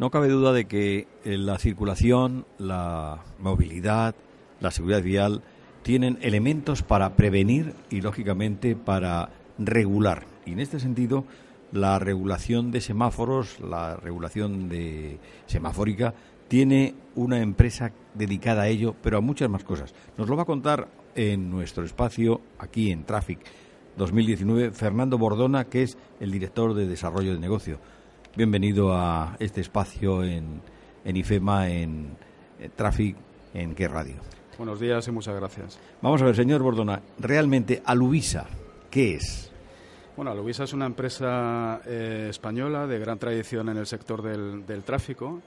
No 0.00 0.10
cabe 0.10 0.28
duda 0.28 0.54
de 0.54 0.64
que 0.64 1.08
eh, 1.26 1.36
la 1.36 1.58
circulación, 1.58 2.46
la 2.56 3.18
movilidad, 3.38 4.14
la 4.58 4.70
seguridad 4.70 5.02
vial 5.02 5.42
tienen 5.82 6.18
elementos 6.22 6.82
para 6.82 7.16
prevenir 7.16 7.74
y, 7.90 8.00
lógicamente, 8.00 8.74
para 8.76 9.28
regular. 9.58 10.24
Y 10.46 10.52
en 10.52 10.60
este 10.60 10.80
sentido, 10.80 11.26
la 11.70 11.98
regulación 11.98 12.70
de 12.70 12.80
semáforos, 12.80 13.60
la 13.60 13.96
regulación 13.96 14.70
de 14.70 15.18
semafórica, 15.44 16.14
tiene 16.48 16.94
una 17.14 17.42
empresa 17.42 17.92
dedicada 18.14 18.62
a 18.62 18.68
ello, 18.68 18.94
pero 19.02 19.18
a 19.18 19.20
muchas 19.20 19.50
más 19.50 19.64
cosas. 19.64 19.94
Nos 20.16 20.30
lo 20.30 20.36
va 20.36 20.44
a 20.44 20.46
contar 20.46 20.88
en 21.14 21.50
nuestro 21.50 21.84
espacio, 21.84 22.40
aquí 22.58 22.90
en 22.90 23.04
Traffic 23.04 23.40
2019, 23.98 24.70
Fernando 24.70 25.18
Bordona, 25.18 25.66
que 25.66 25.82
es 25.82 25.98
el 26.20 26.30
director 26.30 26.72
de 26.72 26.86
desarrollo 26.86 27.34
de 27.34 27.38
negocio. 27.38 27.78
Bienvenido 28.36 28.94
a 28.94 29.36
este 29.40 29.60
espacio 29.60 30.22
en, 30.22 30.62
en 31.04 31.16
IFEMA, 31.16 31.68
en, 31.68 32.16
Traffic, 32.76 33.16
en 33.54 33.74
qué 33.74 33.88
radio. 33.88 34.14
Buenos 34.56 34.78
días 34.78 35.08
y 35.08 35.10
muchas 35.10 35.34
gracias. 35.34 35.80
Vamos 36.00 36.22
a 36.22 36.26
ver, 36.26 36.36
señor 36.36 36.62
Bordona, 36.62 37.02
realmente 37.18 37.82
Aluvisa, 37.84 38.46
¿qué 38.88 39.14
es? 39.14 39.50
Bueno, 40.16 40.30
Aluvisa 40.30 40.62
es 40.62 40.72
una 40.72 40.86
empresa 40.86 41.80
eh, 41.84 42.28
española 42.30 42.86
de 42.86 43.00
gran 43.00 43.18
tradición 43.18 43.68
en 43.68 43.78
el 43.78 43.86
sector 43.86 44.22
del, 44.22 44.84
tráfico. 44.84 45.40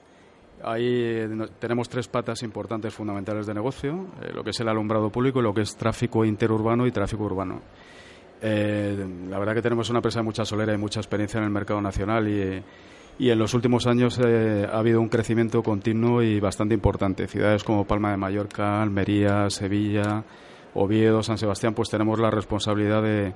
Ahí 0.62 0.86
eh, 0.86 1.28
tenemos 1.58 1.88
tres 1.88 2.06
patas 2.08 2.42
importantes 2.42 2.92
fundamentales 2.92 3.46
de 3.46 3.54
negocio, 3.54 4.08
eh, 4.20 4.30
lo 4.34 4.44
que 4.44 4.50
es 4.50 4.60
el 4.60 4.68
alumbrado 4.68 5.08
público, 5.08 5.40
lo 5.40 5.54
que 5.54 5.62
es 5.62 5.74
tráfico 5.74 6.22
interurbano 6.26 6.86
y 6.86 6.92
tráfico 6.92 7.24
urbano. 7.24 7.62
La 8.44 9.38
verdad 9.38 9.54
que 9.54 9.62
tenemos 9.62 9.88
una 9.90 9.98
empresa 9.98 10.20
de 10.20 10.24
mucha 10.24 10.44
solera 10.44 10.74
y 10.74 10.76
mucha 10.76 11.00
experiencia 11.00 11.38
en 11.38 11.44
el 11.44 11.50
mercado 11.50 11.80
nacional 11.80 12.28
y, 12.28 12.62
en 13.30 13.38
los 13.38 13.54
últimos 13.54 13.86
años 13.86 14.18
ha 14.18 14.78
habido 14.78 15.00
un 15.00 15.08
crecimiento 15.08 15.62
continuo 15.62 16.22
y 16.22 16.40
bastante 16.40 16.74
importante. 16.74 17.26
Ciudades 17.26 17.64
como 17.64 17.86
Palma 17.86 18.10
de 18.10 18.16
Mallorca, 18.16 18.82
Almería, 18.82 19.48
Sevilla, 19.50 20.24
Oviedo, 20.74 21.22
San 21.22 21.38
Sebastián, 21.38 21.74
pues 21.74 21.88
tenemos 21.88 22.18
la 22.18 22.30
responsabilidad 22.30 23.02
de, 23.02 23.32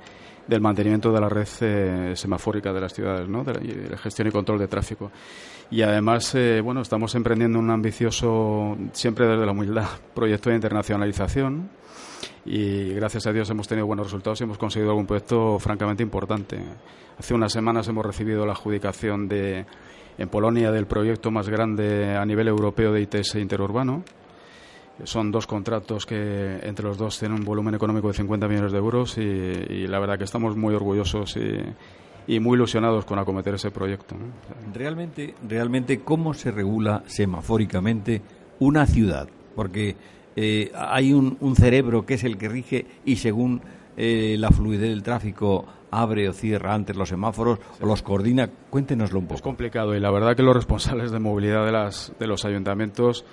del 0.48 0.60
mantenimiento 0.62 1.12
de 1.12 1.20
la 1.20 1.28
red 1.28 1.46
eh, 1.60 2.12
semafórica 2.16 2.72
de 2.72 2.80
las 2.80 2.92
ciudades, 2.92 3.28
¿no? 3.28 3.44
de, 3.44 3.90
la, 3.90 3.98
gestión 3.98 4.28
y 4.28 4.30
control 4.30 4.58
de 4.58 4.66
tráfico. 4.66 5.12
Y 5.70 5.82
además, 5.82 6.34
eh, 6.34 6.60
bueno, 6.62 6.80
estamos 6.80 7.14
emprendiendo 7.14 7.58
un 7.58 7.70
ambicioso, 7.70 8.76
siempre 8.92 9.26
desde 9.26 9.44
la 9.44 9.52
humildad, 9.52 9.86
proyecto 10.14 10.48
de 10.48 10.56
internacionalización 10.56 11.70
y 12.50 12.94
gracias 12.94 13.26
a 13.26 13.32
Dios 13.32 13.50
hemos 13.50 13.68
tenido 13.68 13.86
buenos 13.86 14.06
resultados 14.06 14.40
y 14.40 14.44
hemos 14.44 14.58
conseguido 14.58 14.90
algún 14.90 15.06
proyecto 15.06 15.58
francamente 15.58 16.02
importante. 16.02 16.58
Hace 17.18 17.34
unas 17.34 17.52
semanas 17.52 17.86
hemos 17.88 18.06
recibido 18.06 18.46
la 18.46 18.52
adjudicación 18.52 19.28
de, 19.28 19.66
en 20.16 20.28
Polonia 20.28 20.72
del 20.72 20.86
proyecto 20.86 21.30
más 21.30 21.48
grande 21.48 22.16
a 22.16 22.24
nivel 22.24 22.48
europeo 22.48 22.92
de 22.92 23.02
ITS 23.02 23.34
interurbano 23.34 24.02
son 25.04 25.30
dos 25.30 25.46
contratos 25.46 26.06
que 26.06 26.58
entre 26.62 26.84
los 26.84 26.98
dos 26.98 27.18
tienen 27.18 27.38
un 27.38 27.44
volumen 27.44 27.74
económico 27.74 28.08
de 28.08 28.14
50 28.14 28.48
millones 28.48 28.72
de 28.72 28.78
euros 28.78 29.16
y, 29.18 29.86
la 29.86 29.98
verdad 29.98 30.18
que 30.18 30.24
estamos 30.24 30.56
muy 30.56 30.74
orgullosos 30.74 31.36
y, 32.26 32.40
muy 32.40 32.56
ilusionados 32.56 33.04
con 33.04 33.18
acometer 33.18 33.54
ese 33.54 33.70
proyecto. 33.70 34.14
Realmente, 34.74 35.34
realmente, 35.48 36.00
¿cómo 36.00 36.34
se 36.34 36.50
regula 36.50 37.02
semafóricamente 37.06 38.20
una 38.58 38.86
ciudad? 38.86 39.28
Porque 39.54 39.96
eh, 40.40 40.70
hay 40.72 41.12
un, 41.12 41.36
cerebro 41.56 42.06
que 42.06 42.14
es 42.14 42.22
el 42.22 42.38
que 42.38 42.48
rige 42.48 42.86
y 43.04 43.16
según 43.16 43.60
eh, 43.96 44.36
la 44.38 44.52
fluidez 44.52 44.88
del 44.88 45.02
tráfico 45.02 45.66
abre 45.90 46.28
o 46.28 46.32
cierra 46.32 46.74
antes 46.74 46.94
los 46.94 47.08
semáforos 47.08 47.58
o 47.80 47.84
los 47.84 48.02
coordina. 48.02 48.48
Cuéntenoslo 48.70 49.18
un 49.18 49.24
poco. 49.24 49.34
Es 49.34 49.42
complicado 49.42 49.96
y 49.96 50.00
la 50.00 50.12
verdad 50.12 50.36
que 50.36 50.44
los 50.44 50.54
responsables 50.54 51.10
de 51.10 51.18
movilidad 51.18 51.66
de, 51.66 51.72
las, 51.72 52.12
de 52.20 52.28
los 52.28 52.44
ayuntamientos 52.44 53.24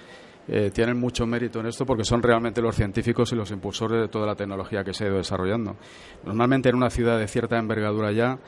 eh, 0.47 0.71
tienen 0.73 0.99
mucho 0.99 1.27
mérito 1.27 1.59
en 1.59 1.67
esto 1.67 1.85
porque 1.85 2.03
son 2.03 2.23
realmente 2.23 2.59
los 2.59 2.75
científicos 2.75 3.31
y 3.31 3.35
los 3.35 3.51
impulsores 3.51 4.01
de 4.01 4.07
toda 4.07 4.25
la 4.25 4.35
tecnología 4.35 4.83
que 4.83 4.91
se 4.91 5.03
ha 5.03 5.07
ido 5.09 5.17
desarrollando. 5.17 5.75
Normalmente 6.25 6.69
en 6.69 6.75
una 6.75 6.89
ciudad 6.89 7.19
de 7.19 7.27
cierta 7.27 7.59
envergadura 7.59 8.11
ya 8.13 8.39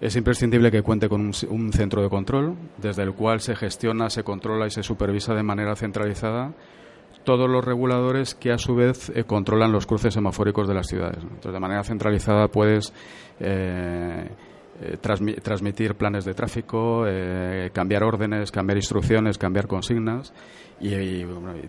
es 0.00 0.14
imprescindible 0.14 0.70
que 0.70 0.82
cuente 0.82 1.08
con 1.08 1.32
un, 1.50 1.72
centro 1.72 2.00
de 2.00 2.08
control 2.08 2.54
desde 2.76 3.02
el 3.02 3.12
cual 3.12 3.40
se 3.40 3.56
gestiona, 3.56 4.08
se 4.08 4.22
controla 4.22 4.68
y 4.68 4.70
se 4.70 4.84
supervisa 4.84 5.34
de 5.34 5.42
manera 5.42 5.74
centralizada 5.74 6.52
todos 7.24 7.50
los 7.50 7.64
reguladores 7.64 8.34
que 8.34 8.52
a 8.52 8.58
su 8.58 8.74
vez 8.74 9.10
eh, 9.10 9.24
controlan 9.24 9.72
los 9.72 9.86
cruces 9.86 10.14
semafóricos 10.14 10.68
de 10.68 10.74
las 10.74 10.86
ciudades. 10.86 11.22
Entonces, 11.22 11.52
de 11.52 11.60
manera 11.60 11.82
centralizada 11.82 12.48
puedes 12.48 12.92
eh, 13.40 14.28
eh, 14.80 14.96
transmitir 15.42 15.94
planes 15.94 16.24
de 16.24 16.34
tráfico, 16.34 17.04
cambiar 17.72 18.04
órdenes, 18.04 18.50
cambiar 18.50 18.76
instrucciones, 18.76 19.38
cambiar 19.38 19.66
consignas 19.66 20.32
y, 20.80 21.24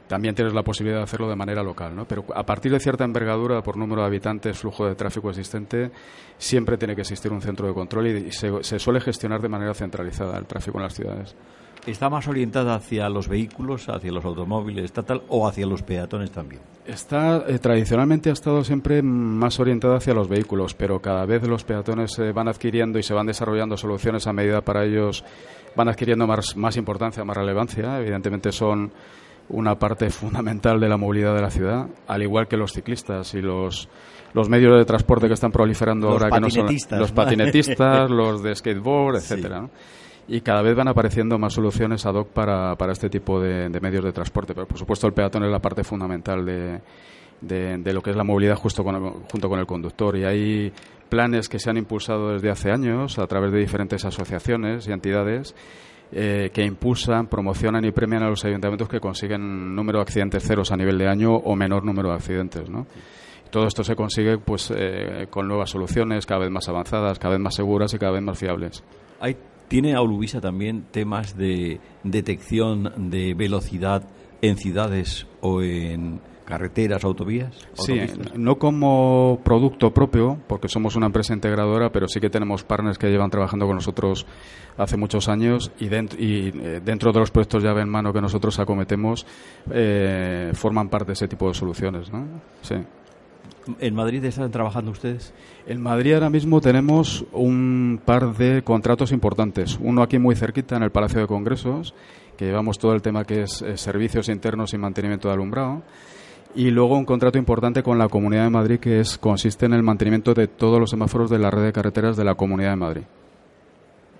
también 0.07 0.35
tienes 0.35 0.53
la 0.53 0.63
posibilidad 0.63 0.99
de 0.99 1.03
hacerlo 1.03 1.29
de 1.29 1.35
manera 1.35 1.63
local. 1.63 1.95
¿no? 1.95 2.05
Pero 2.05 2.25
a 2.33 2.43
partir 2.43 2.71
de 2.71 2.79
cierta 2.79 3.03
envergadura, 3.03 3.61
por 3.61 3.77
número 3.77 4.01
de 4.01 4.07
habitantes, 4.07 4.57
flujo 4.57 4.87
de 4.87 4.95
tráfico 4.95 5.29
existente, 5.29 5.91
siempre 6.37 6.77
tiene 6.77 6.95
que 6.95 7.01
existir 7.01 7.31
un 7.31 7.41
centro 7.41 7.67
de 7.67 7.73
control 7.73 8.07
y, 8.07 8.31
se, 8.31 8.63
se 8.63 8.79
suele 8.79 8.99
gestionar 8.99 9.41
de 9.41 9.49
manera 9.49 9.73
centralizada 9.73 10.37
el 10.37 10.45
tráfico 10.45 10.79
en 10.79 10.83
las 10.83 10.95
ciudades 10.95 11.35
está 11.91 12.09
más 12.09 12.27
orientada 12.27 12.75
hacia 12.75 13.09
los 13.09 13.27
vehículos, 13.27 13.89
hacia 13.89 14.11
los 14.11 14.25
automóviles, 14.25 14.85
estatal 14.85 15.23
o 15.29 15.47
hacia 15.47 15.65
los 15.65 15.83
peatones 15.83 16.31
también. 16.31 16.61
Está 16.85 17.43
eh, 17.47 17.59
tradicionalmente 17.59 18.29
ha 18.29 18.33
estado 18.33 18.63
siempre 18.63 19.01
más 19.01 19.59
orientada 19.59 19.97
hacia 19.97 20.13
los 20.13 20.27
vehículos, 20.27 20.73
pero 20.73 21.01
cada 21.01 21.25
vez 21.25 21.47
los 21.47 21.63
peatones 21.63 22.19
van 22.33 22.47
adquiriendo 22.47 22.99
y 22.99 23.03
se 23.03 23.13
van 23.13 23.27
desarrollando 23.27 23.77
soluciones 23.77 24.27
a 24.27 24.33
medida 24.33 24.61
para 24.61 24.85
ellos 24.85 25.23
van 25.75 25.89
adquiriendo 25.89 26.25
más, 26.25 26.55
más 26.55 26.77
importancia, 26.77 27.23
más 27.23 27.35
relevancia. 27.35 27.99
Evidentemente 27.99 28.51
son 28.51 28.91
una 29.49 29.77
parte 29.77 30.09
fundamental 30.09 30.79
de 30.79 30.89
la 30.89 30.97
movilidad 30.97 31.35
de 31.35 31.41
la 31.41 31.51
ciudad, 31.51 31.87
al 32.07 32.23
igual 32.23 32.47
que 32.47 32.57
los 32.57 32.73
ciclistas 32.73 33.33
y 33.33 33.41
los 33.41 33.89
los 34.33 34.49
medios 34.49 34.77
de 34.77 34.83
transporte 34.83 35.27
que 35.27 35.33
están 35.33 35.51
proliferando 35.51 36.09
ahora 36.09 36.29
que 36.29 36.41
no 36.41 36.49
son 36.49 36.67
los 36.99 37.11
patinetistas, 37.13 38.11
los 38.11 38.43
de 38.43 38.53
skateboard, 38.53 39.15
etcétera 39.15 39.69
y 40.27 40.41
cada 40.41 40.61
vez 40.61 40.75
van 40.75 40.87
apareciendo 40.87 41.37
más 41.37 41.53
soluciones 41.53 42.05
ad 42.05 42.15
hoc 42.15 42.29
para, 42.29 42.75
para 42.75 42.93
este 42.93 43.09
tipo 43.09 43.39
de, 43.39 43.69
medios 43.79 44.03
de 44.03 44.11
transporte. 44.11 44.53
Pero, 44.53 44.67
por 44.67 44.77
supuesto, 44.77 45.07
el 45.07 45.13
peatón 45.13 45.43
es 45.43 45.51
la 45.51 45.59
parte 45.59 45.83
fundamental 45.83 46.45
de, 46.45 46.81
de, 47.41 47.93
lo 47.93 48.01
que 48.01 48.09
es 48.09 48.15
la 48.15 48.23
movilidad 48.23 48.55
justo 48.55 48.83
junto 48.83 49.49
con 49.49 49.59
el 49.59 49.65
conductor. 49.65 50.17
Y 50.17 50.25
hay 50.25 50.73
planes 51.09 51.47
que 51.47 51.59
se 51.59 51.69
han 51.69 51.77
impulsado 51.77 52.33
desde 52.33 52.49
hace 52.49 52.71
años 52.71 53.19
a 53.19 53.27
través 53.27 53.51
de 53.51 53.59
diferentes 53.59 54.03
asociaciones 54.03 54.87
y 54.87 54.91
entidades 54.91 55.55
eh, 56.11 56.49
que 56.53 56.63
impulsan, 56.63 57.27
promocionan 57.27 57.85
y 57.85 57.91
premian 57.91 58.23
a 58.23 58.29
los 58.29 58.43
ayuntamientos 58.45 58.89
que 58.89 58.99
consiguen 58.99 59.75
número 59.75 59.99
de 59.99 60.03
accidentes 60.03 60.43
ceros 60.43 60.71
a 60.71 60.77
nivel 60.77 60.97
de 60.97 61.07
año 61.07 61.35
o 61.35 61.55
menor 61.55 61.83
número 61.83 62.09
de 62.09 62.15
accidentes. 62.15 62.67
¿no? 62.69 62.87
Todo 63.51 63.67
esto 63.67 63.83
se 63.83 63.95
consigue 63.95 64.39
pues, 64.39 64.71
eh, 64.75 65.27
con 65.29 65.47
nuevas 65.47 65.69
soluciones 65.69 66.25
cada 66.25 66.41
vez 66.41 66.51
más 66.51 66.67
avanzadas, 66.67 67.19
cada 67.19 67.35
vez 67.35 67.41
más 67.41 67.55
seguras 67.55 67.93
y 67.93 67.99
cada 67.99 68.13
vez 68.13 68.21
más 68.21 68.37
fiables. 68.37 68.83
Hay 69.19 69.35
¿Tiene 69.67 69.95
Auluvisa 69.95 70.41
también 70.41 70.85
temas 70.91 71.35
de 71.37 71.79
detección 72.03 73.09
de 73.09 73.33
velocidad 73.33 74.07
en 74.41 74.57
ciudades 74.57 75.25
o 75.41 75.61
en 75.61 76.21
carreteras, 76.45 77.03
autovías? 77.03 77.67
Sí, 77.73 77.99
no 78.35 78.57
como 78.57 79.39
producto 79.43 79.91
propio, 79.91 80.37
porque 80.47 80.69
somos 80.69 80.95
una 80.95 81.07
empresa 81.07 81.33
integradora, 81.33 81.91
pero 81.91 82.07
sí 82.07 82.19
que 82.19 82.29
tenemos 82.29 82.63
partners 82.63 82.97
que 82.97 83.09
llevan 83.09 83.31
trabajando 83.31 83.65
con 83.65 83.75
nosotros 83.75 84.25
hace 84.77 84.97
muchos 84.97 85.27
años 85.27 85.71
y, 85.79 85.87
dentro, 85.87 86.19
y 86.19 86.53
eh, 86.55 86.81
dentro 86.83 87.11
de 87.11 87.19
los 87.19 87.31
proyectos 87.31 87.63
llave 87.63 87.81
en 87.81 87.89
mano 87.89 88.13
que 88.13 88.21
nosotros 88.21 88.59
acometemos 88.59 89.25
eh, 89.71 90.51
forman 90.53 90.89
parte 90.89 91.07
de 91.07 91.13
ese 91.13 91.27
tipo 91.27 91.47
de 91.47 91.55
soluciones. 91.55 92.11
¿no? 92.11 92.25
Sí. 92.61 92.75
¿En 93.79 93.95
Madrid 93.95 94.23
están 94.25 94.51
trabajando 94.51 94.91
ustedes? 94.91 95.33
En 95.65 95.81
Madrid 95.81 96.13
ahora 96.13 96.29
mismo 96.29 96.61
tenemos 96.61 97.25
un 97.31 97.99
par 98.03 98.35
de 98.35 98.63
contratos 98.63 99.11
importantes. 99.11 99.79
Uno 99.81 100.03
aquí 100.03 100.19
muy 100.19 100.35
cerquita, 100.35 100.77
en 100.77 100.83
el 100.83 100.91
Palacio 100.91 101.19
de 101.19 101.27
Congresos, 101.27 101.93
que 102.37 102.45
llevamos 102.45 102.77
todo 102.77 102.93
el 102.93 103.01
tema 103.01 103.23
que 103.23 103.43
es 103.43 103.61
eh, 103.61 103.77
servicios 103.77 104.29
internos 104.29 104.73
y 104.73 104.77
mantenimiento 104.77 105.27
de 105.27 105.33
alumbrado. 105.33 105.81
Y 106.53 106.69
luego 106.69 106.97
un 106.97 107.05
contrato 107.05 107.37
importante 107.37 107.83
con 107.83 107.97
la 107.97 108.07
Comunidad 108.07 108.43
de 108.43 108.49
Madrid 108.49 108.79
que 108.79 108.99
es, 108.99 109.17
consiste 109.17 109.65
en 109.65 109.73
el 109.73 109.83
mantenimiento 109.83 110.33
de 110.33 110.47
todos 110.47 110.79
los 110.79 110.89
semáforos 110.89 111.29
de 111.29 111.39
la 111.39 111.49
red 111.49 111.63
de 111.63 111.73
carreteras 111.73 112.15
de 112.15 112.23
la 112.23 112.35
Comunidad 112.35 112.69
de 112.69 112.75
Madrid. 112.75 113.03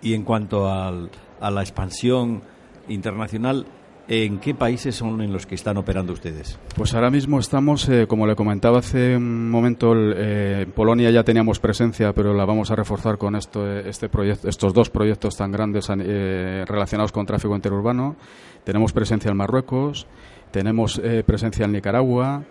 Y 0.02 0.14
en 0.14 0.24
cuanto 0.24 0.68
a 0.68 0.92
la 0.92 1.62
expansión 1.62 2.42
internacional, 2.90 3.66
¿En 4.08 4.38
qué 4.38 4.54
países 4.54 4.96
son 4.96 5.20
en 5.22 5.34
los 5.34 5.48
que 5.48 5.56
están 5.56 5.78
operando 5.78 6.14
ustedes? 6.14 6.60
Pues 6.76 6.94
ahora 6.94 7.10
mismo 7.10 7.40
estamos, 7.40 7.90
eh, 7.90 8.06
como 8.08 8.28
le 8.28 8.36
comentaba 8.36 8.80
hace 8.80 9.18
un 9.18 9.50
momento, 9.50 9.96
eh, 9.96 10.62
en 10.62 10.72
Polonia 10.72 11.10
ya 11.10 11.24
teníamos 11.24 11.60
presencia, 11.60 12.14
pero 12.14 12.34
la 12.36 12.46
vamos 12.46 12.70
a 12.70 12.76
reforzar 12.76 13.18
con 13.18 13.36
eh, 13.36 13.84
este 13.86 14.08
proyecto, 14.08 14.48
estos 14.48 14.74
dos 14.76 14.92
proyectos 14.92 15.36
tan 15.36 15.52
grandes 15.52 15.88
relacionados 15.88 17.12
con 17.12 17.26
tráfico 17.26 17.56
interurbano. 17.56 18.16
Tenemos 18.64 18.94
presencia 18.94 19.32
en 19.32 19.38
Marruecos, 19.38 20.06
tenemos 20.52 21.02
presencia 21.26 21.66
en 21.66 21.72
Nicaragua, 21.72 22.44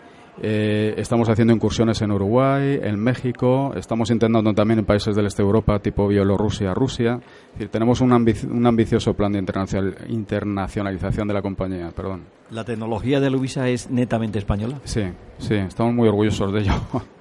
Eh, 0.42 0.94
estamos 0.96 1.28
haciendo 1.28 1.54
incursiones 1.54 2.02
en 2.02 2.10
Uruguay, 2.10 2.78
en 2.82 2.98
México, 2.98 3.72
estamos 3.76 4.10
intentando 4.10 4.52
también 4.52 4.80
en 4.80 4.84
países 4.84 5.14
del 5.14 5.26
este 5.26 5.42
de 5.42 5.46
Europa, 5.46 5.78
tipo 5.78 6.08
Bielorrusia, 6.08 6.74
Rusia. 6.74 7.20
tenemos 7.70 8.00
un, 8.00 8.12
un, 8.12 8.66
ambicioso 8.66 9.14
plan 9.14 9.32
de 9.32 9.38
internacionalización 10.08 11.28
de 11.28 11.34
la 11.34 11.42
compañía. 11.42 11.90
Perdón. 11.94 12.24
¿La 12.50 12.64
tecnología 12.64 13.20
de 13.20 13.30
Luvisa 13.30 13.68
es 13.68 13.90
netamente 13.90 14.38
española? 14.38 14.80
Sí, 14.84 15.02
sí, 15.38 15.54
estamos 15.54 15.94
muy 15.94 16.08
orgullosos 16.08 16.52
de 16.52 16.60
ello. 16.60 16.72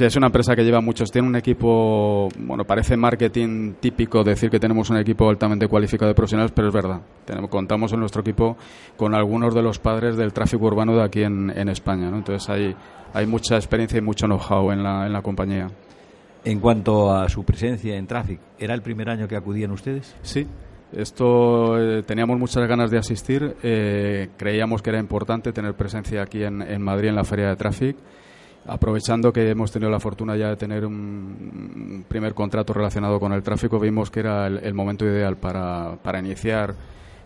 Sí, 0.00 0.06
es 0.06 0.16
una 0.16 0.28
empresa 0.28 0.56
que 0.56 0.64
lleva 0.64 0.80
muchos. 0.80 1.12
Tiene 1.12 1.28
un 1.28 1.36
equipo, 1.36 2.30
bueno, 2.38 2.64
parece 2.64 2.96
marketing 2.96 3.74
típico 3.74 4.24
decir 4.24 4.48
que 4.48 4.58
tenemos 4.58 4.88
un 4.88 4.96
equipo 4.96 5.28
altamente 5.28 5.68
cualificado 5.68 6.08
de 6.08 6.14
profesionales, 6.14 6.52
pero 6.56 6.68
es 6.68 6.72
verdad. 6.72 7.02
Tenemos, 7.26 7.50
contamos 7.50 7.92
en 7.92 8.00
nuestro 8.00 8.22
equipo 8.22 8.56
con 8.96 9.14
algunos 9.14 9.54
de 9.54 9.60
los 9.60 9.78
padres 9.78 10.16
del 10.16 10.32
tráfico 10.32 10.64
urbano 10.64 10.96
de 10.96 11.02
aquí 11.02 11.22
en, 11.22 11.68
España. 11.68 12.10
¿no? 12.10 12.16
Entonces 12.16 12.48
hay, 12.48 12.74
hay 13.12 13.26
mucha 13.26 13.56
experiencia 13.56 13.98
y 13.98 14.00
mucho 14.00 14.24
know-how 14.24 14.72
en 14.72 14.82
la, 14.82 15.04
en 15.04 15.12
la 15.12 15.20
compañía. 15.20 15.70
En 16.46 16.60
cuanto 16.60 17.12
a 17.14 17.28
su 17.28 17.44
presencia 17.44 17.94
en 17.94 18.06
Traffic, 18.06 18.40
¿era 18.58 18.72
el 18.72 18.80
primer 18.80 19.10
año 19.10 19.28
que 19.28 19.36
acudían 19.36 19.70
ustedes? 19.70 20.16
Sí, 20.22 20.46
esto 20.94 21.78
eh, 21.78 22.04
teníamos 22.04 22.38
muchas 22.38 22.66
ganas 22.66 22.90
de 22.90 22.96
asistir. 22.96 23.54
Eh, 23.62 24.30
creíamos 24.38 24.80
que 24.80 24.88
era 24.88 24.98
importante 24.98 25.52
tener 25.52 25.74
presencia 25.74 26.22
aquí 26.22 26.42
en, 26.42 26.62
en 26.62 26.80
Madrid 26.80 27.10
en 27.10 27.16
la 27.16 27.24
Feria 27.24 27.48
de 27.48 27.56
Traffic 27.56 27.96
aprovechando 28.66 29.32
que 29.32 29.50
hemos 29.50 29.72
tenido 29.72 29.90
la 29.90 30.00
fortuna 30.00 30.36
ya 30.36 30.48
de 30.48 30.56
tener 30.56 30.84
un 30.84 32.04
primer 32.08 32.34
contrato 32.34 32.72
relacionado 32.72 33.18
con 33.18 33.32
el 33.32 33.42
tráfico, 33.42 33.78
vimos 33.78 34.10
que 34.10 34.20
era 34.20 34.46
el, 34.46 34.74
momento 34.74 35.04
ideal 35.04 35.36
para, 35.36 35.96
para 36.02 36.18
iniciar 36.18 36.74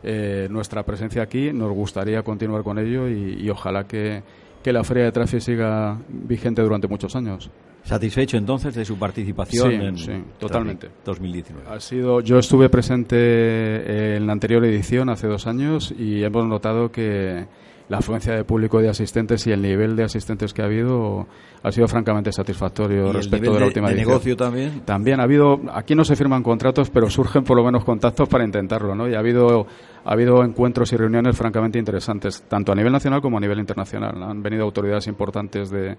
eh, 0.03 0.49
nuestra 0.51 0.83
presencia 0.85 1.23
aquí. 1.23 1.53
Nos 1.53 1.73
gustaría 1.73 2.23
continuar 2.23 2.63
con 2.63 2.79
ello 2.79 3.09
y, 3.09 3.49
ojalá 3.49 3.87
que, 3.87 4.23
la 4.65 4.85
feria 4.85 5.05
de 5.05 5.13
tráfico 5.13 5.41
siga 5.41 5.99
vigente 6.09 6.63
durante 6.63 6.89
muchos 6.89 7.17
años. 7.17 7.51
¿Satisfecho 7.85 8.39
entonces 8.39 8.75
de 8.75 8.85
su 8.85 8.99
participación 8.99 9.73
en 9.73 9.99
sí, 9.99 10.13
totalmente. 10.39 10.89
2019? 11.05 11.69
Ha 11.69 11.81
sido, 11.81 12.23
yo 12.23 12.39
estuve 12.39 12.71
presente 12.71 14.17
en 14.17 14.27
la 14.27 14.33
anterior 14.33 14.65
edición 14.65 15.11
hace 15.11 15.27
dos 15.27 15.47
años 15.47 15.95
y 15.99 16.25
hemos 16.25 16.47
notado 16.47 16.91
que 16.91 17.47
la 17.89 17.99
afluencia 17.99 18.35
de 18.35 18.45
público 18.45 18.81
de 18.81 18.89
asistentes 18.89 19.47
y 19.47 19.53
el 19.53 19.61
nivel 19.61 19.97
de 19.97 20.05
asistentes 20.05 20.53
que 20.55 20.63
ha 20.63 20.67
habido 20.67 21.27
ha 21.63 21.73
sido 21.73 21.89
francamente 21.89 22.31
satisfactorio 22.33 23.13
respecto 23.13 23.53
de 23.53 23.61
la 23.61 23.67
última 23.67 23.89
de 23.89 23.97
negocio 23.97 24.37
también? 24.37 24.81
También 24.85 25.21
ha 25.21 25.25
habido, 25.25 25.61
aquí 25.73 25.95
no 25.95 26.05
se 26.05 26.15
firman 26.15 26.43
contratos, 26.43 26.91
pero 26.91 27.09
surgen 27.09 27.43
por 27.45 27.57
lo 27.57 27.65
menos 27.65 27.85
contactos 27.85 28.29
para 28.29 28.45
intentarlo, 28.45 28.95
¿no? 28.95 29.09
Y 29.09 29.15
ha 29.15 29.19
habido, 29.19 29.67
ha 30.05 30.13
habido 30.13 30.45
encuentros 30.45 30.93
y 30.93 30.97
reuniones 30.97 31.37
francamente 31.37 31.79
interesantes, 31.79 32.43
tanto 32.49 32.73
a 32.73 32.75
nivel 32.75 32.93
nacional 32.93 33.23
como 33.23 33.39
a 33.39 33.41
nivel 33.41 33.59
internacional. 33.59 34.23
Han 34.23 34.43
venido 34.43 34.65
autoridades 34.65 35.07
importantes 35.07 35.71
de, 35.71 35.97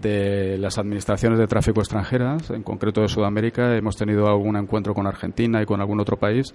de 0.00 0.58
las 0.58 0.78
administraciones 0.78 1.38
de 1.38 1.46
tráfico 1.46 1.80
extranjeras, 1.80 2.50
en 2.50 2.62
concreto 2.62 3.00
de 3.00 3.08
Sudamérica. 3.08 3.76
Hemos 3.76 3.96
tenido 3.96 4.26
algún 4.26 4.56
encuentro 4.56 4.94
con 4.94 5.06
Argentina 5.06 5.62
y 5.62 5.66
con 5.66 5.80
algún 5.80 6.00
otro 6.00 6.16
país 6.16 6.54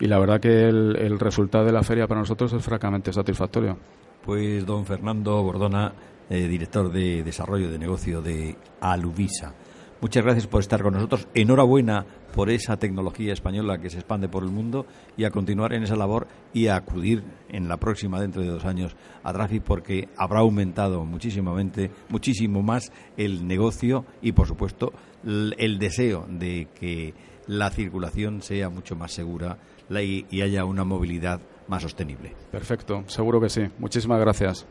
y 0.00 0.06
la 0.06 0.18
verdad 0.18 0.40
que 0.40 0.68
el, 0.68 1.18
resultado 1.18 1.64
de 1.64 1.72
la 1.72 1.82
feria 1.82 2.06
para 2.06 2.20
nosotros 2.20 2.52
es 2.52 2.64
francamente 2.64 3.12
satisfactorio. 3.12 3.76
Pues 4.24 4.64
don 4.64 4.86
Fernando 4.86 5.42
Bordona, 5.42 5.92
eh, 6.28 6.46
director 6.46 6.90
de 6.92 7.22
desarrollo 7.22 7.70
de 7.70 7.78
negocio 7.78 8.22
de 8.22 8.56
Aluvisa. 8.80 9.54
Muchas 10.00 10.22
gracias 10.22 10.46
por 10.46 10.60
estar 10.60 10.80
con 10.80 10.94
nosotros. 10.94 11.26
Enhorabuena 11.34 12.06
por 12.32 12.50
esa 12.50 12.76
tecnología 12.76 13.32
española 13.32 13.78
que 13.78 13.90
se 13.90 13.98
expande 13.98 14.28
por 14.28 14.44
el 14.44 14.50
mundo 14.50 14.86
y 15.16 15.24
a 15.24 15.30
continuar 15.30 15.72
en 15.72 15.82
esa 15.82 15.96
labor 15.96 16.28
y 16.52 16.68
a 16.68 16.76
acudir 16.76 17.24
en 17.48 17.68
la 17.68 17.78
próxima, 17.78 18.20
dentro 18.20 18.42
de 18.42 18.48
dos 18.48 18.64
años, 18.64 18.96
a 19.24 19.32
Traffic 19.32 19.64
porque 19.64 20.08
habrá 20.16 20.40
aumentado 20.40 21.04
muchísimamente, 21.04 21.90
muchísimo 22.10 22.62
más 22.62 22.92
el 23.16 23.48
negocio 23.48 24.04
y, 24.22 24.32
por 24.32 24.46
supuesto, 24.46 24.92
el 25.24 25.78
deseo 25.80 26.26
de 26.28 26.68
que 26.78 27.14
la 27.48 27.70
circulación 27.70 28.40
sea 28.40 28.68
mucho 28.68 28.94
más 28.94 29.10
segura 29.10 29.58
y 29.90 30.42
haya 30.42 30.64
una 30.64 30.84
movilidad 30.84 31.40
más 31.66 31.82
sostenible. 31.82 32.36
Perfecto, 32.52 33.02
seguro 33.08 33.40
que 33.40 33.48
sí. 33.48 33.62
Muchísimas 33.78 34.20
gracias. 34.20 34.64